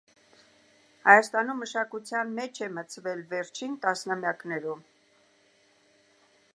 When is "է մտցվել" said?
2.69-3.23